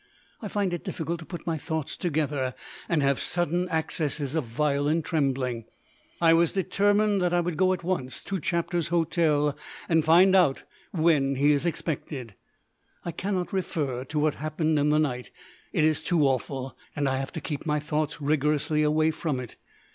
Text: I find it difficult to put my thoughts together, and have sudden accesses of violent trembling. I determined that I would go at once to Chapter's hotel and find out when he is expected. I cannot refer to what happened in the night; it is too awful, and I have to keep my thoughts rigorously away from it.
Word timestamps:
I 0.41 0.47
find 0.47 0.73
it 0.73 0.83
difficult 0.83 1.19
to 1.19 1.27
put 1.27 1.45
my 1.45 1.59
thoughts 1.59 1.95
together, 1.95 2.55
and 2.89 3.03
have 3.03 3.19
sudden 3.19 3.69
accesses 3.69 4.35
of 4.35 4.45
violent 4.45 5.05
trembling. 5.05 5.65
I 6.19 6.33
determined 6.33 7.21
that 7.21 7.35
I 7.35 7.39
would 7.39 7.55
go 7.55 7.71
at 7.71 7.83
once 7.83 8.23
to 8.23 8.39
Chapter's 8.39 8.87
hotel 8.87 9.55
and 9.87 10.03
find 10.03 10.35
out 10.35 10.63
when 10.91 11.35
he 11.35 11.51
is 11.51 11.67
expected. 11.67 12.33
I 13.05 13.11
cannot 13.11 13.53
refer 13.53 14.03
to 14.05 14.17
what 14.17 14.33
happened 14.33 14.79
in 14.79 14.89
the 14.89 14.97
night; 14.97 15.29
it 15.71 15.83
is 15.83 16.01
too 16.01 16.25
awful, 16.27 16.75
and 16.95 17.07
I 17.07 17.17
have 17.17 17.31
to 17.33 17.39
keep 17.39 17.67
my 17.67 17.79
thoughts 17.79 18.19
rigorously 18.19 18.81
away 18.81 19.11
from 19.11 19.39
it. 19.39 19.55